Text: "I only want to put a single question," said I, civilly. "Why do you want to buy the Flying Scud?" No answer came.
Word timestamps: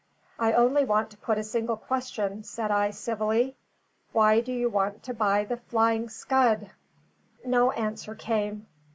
"I 0.39 0.53
only 0.53 0.83
want 0.83 1.11
to 1.11 1.17
put 1.17 1.37
a 1.37 1.43
single 1.43 1.77
question," 1.77 2.43
said 2.43 2.71
I, 2.71 2.89
civilly. 2.89 3.55
"Why 4.13 4.39
do 4.41 4.51
you 4.51 4.67
want 4.67 5.03
to 5.03 5.13
buy 5.13 5.43
the 5.45 5.57
Flying 5.57 6.09
Scud?" 6.09 6.71
No 7.45 7.69
answer 7.69 8.15
came. 8.15 8.65